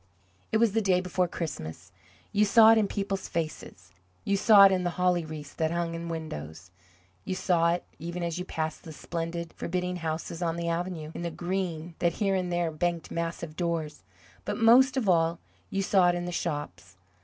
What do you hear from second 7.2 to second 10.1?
you saw it, even as you passed the splendid, forbidding